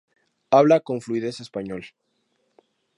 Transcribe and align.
Habla 0.49 0.79
con 0.79 0.99
fluidez 0.99 1.41
español. 1.41 1.83